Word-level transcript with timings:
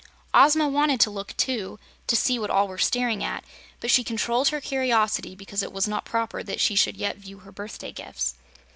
Ozma 0.33 0.67
wanted 0.67 0.99
to 1.01 1.11
look, 1.11 1.37
too, 1.37 1.77
to 2.07 2.15
see 2.15 2.39
what 2.39 2.49
all 2.49 2.67
were 2.67 2.79
staring 2.79 3.23
at, 3.23 3.43
but 3.79 3.91
she 3.91 4.03
controlled 4.03 4.47
her 4.47 4.59
curiosity 4.59 5.35
because 5.35 5.61
it 5.61 5.71
was 5.71 5.87
not 5.87 6.05
proper 6.05 6.41
that 6.41 6.59
she 6.59 6.73
should 6.73 6.97
yet 6.97 7.17
view 7.17 7.37
her 7.45 7.51
birthday 7.51 7.91
gifts. 7.91 8.33